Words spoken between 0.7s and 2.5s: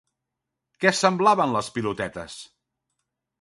Què semblaven les pilotetes?